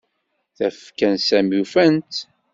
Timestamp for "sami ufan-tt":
1.27-2.17